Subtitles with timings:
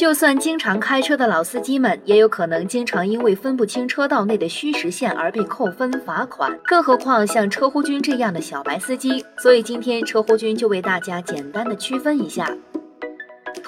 [0.00, 9.22] 就算经常开车的老司机们，也有可能经常因为分不清车道内的虚实线而被扣分罚款，更何况像车夫君这样的小白司机。
[9.36, 12.50] 所以今天车夫君就为大家简单的区分一下。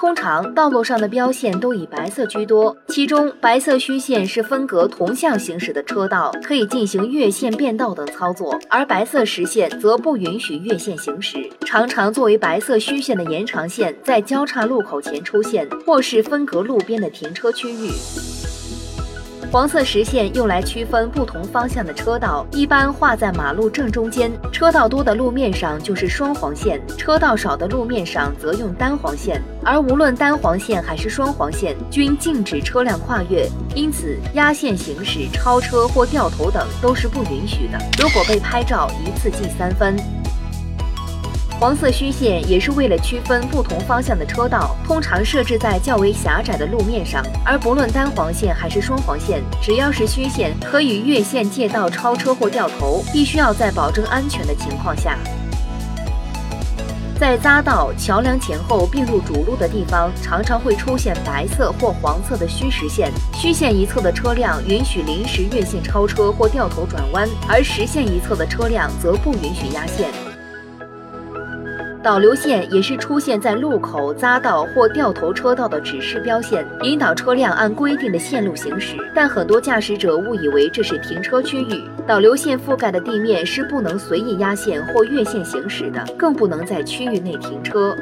[0.03, 11.49] 通常道路上的标线都以白色居多，其中白色虚线是分隔同向行驶的车道，可以进行越线变道等操作；而白色实线则不允许越线行驶。
[11.61, 18.52] 常常作为白色虚线的延长线，在交叉路口前出现，或是分隔路边的停车区域。
[19.51, 24.31] 黄色实线用来区分不同方向的车道，一般画在马路正中间。
[24.51, 29.41] 车道多的路面上就是双黄线，车道少的路面上则用单黄线。
[29.63, 37.77] 而无论单黄线还是双黄线，均禁止车辆跨越，因此压线行驶、超车或掉头等都是不允许的。
[38.01, 39.95] 如果被拍照，一次记三分。
[41.63, 47.23] 黄色虚线也是为了区分不同方向的车道，通常设置在较为狭窄的路面上。
[47.45, 55.17] 而不论单黄线还是双黄线，只要是虚线，可以越线借道超车或掉头，必须要在保证安全的情况下。
[57.17, 63.09] 在匝道、桥梁前后并入主路的地方，常常会出现白色或黄色的虚实线。
[63.35, 70.32] 虚线一侧的车辆允许临时越线超车或掉头转弯，而实线一侧的车辆则不允许压线。
[72.03, 78.97] 导流线也是出现在路口、匝道或掉头车道的指示标线，引导车辆按规定的线路行驶。
[79.15, 81.81] 但很多驾驶者误以为这是停车区域。
[82.05, 87.95] 导流线覆盖的地面是不能随意压线或越线行驶的，更不能在区域内停车。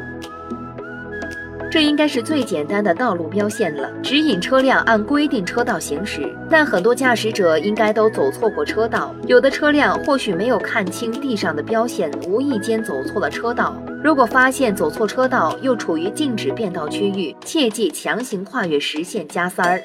[1.71, 6.29] 这应该是最简单的道路标线了，指引车辆按规定车道行驶。
[6.49, 13.73] 但很多驾驶者应该都走错过车道，有的车辆或许没有看清地上的标线，无意间走错了车道。
[14.03, 19.81] 如果发现走错车道，又处于禁止变道区域，切忌强行跨越实线加塞儿。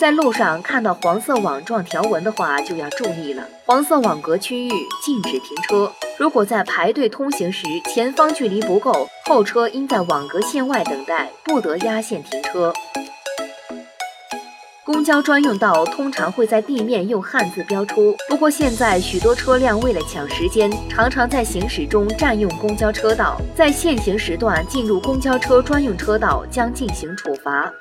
[0.00, 3.44] 在路上看到黄色网状条纹的话，就要注意了。
[3.64, 5.92] 黄色网格区域禁止停车。
[6.18, 12.72] 如果在排队通行时，前方距离不够，后车应在网格线外等待，不得压线停车。
[14.84, 27.72] 公交专用道通常会在地面用汉字标出，不过现在许多车辆为了抢时间，常常在行驶中占用公交车道，在限行时段进入公交车专用车道将进行处罚。